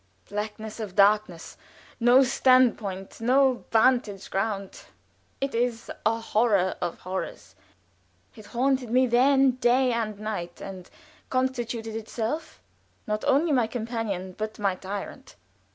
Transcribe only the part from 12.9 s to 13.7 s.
not only my